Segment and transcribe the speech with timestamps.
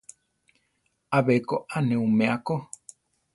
[1.17, 2.55] Abé ko a ne umea ko.